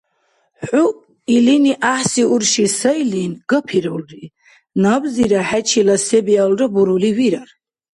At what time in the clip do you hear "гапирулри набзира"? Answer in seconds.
3.49-5.41